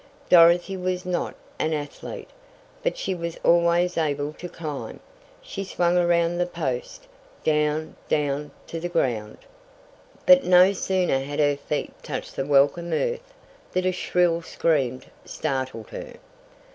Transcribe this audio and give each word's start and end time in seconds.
Dorothy 0.29 0.75
was 0.77 1.05
not 1.05 1.35
an 1.59 1.73
athlete, 1.75 2.31
but 2.81 2.97
she 2.97 3.13
was 3.13 3.37
always 3.43 3.99
able 3.99 4.33
to 4.33 4.49
climb. 4.49 4.99
She 5.43 5.63
swung 5.63 5.95
around 5.95 6.39
the 6.39 6.47
post 6.47 7.05
down 7.43 7.95
down 8.09 8.49
to 8.65 8.79
the 8.79 8.89
ground! 8.89 9.37
But 10.25 10.43
no 10.43 10.73
sooner 10.73 11.19
had 11.19 11.37
her 11.37 11.55
feet 11.55 11.93
touched 12.01 12.35
the 12.35 12.47
welcome 12.47 12.91
earth 12.91 13.31
that 13.73 13.85
a 13.85 13.91
shrill 13.91 14.41
scream 14.41 15.03
startled 15.23 15.91
her! 15.91 16.15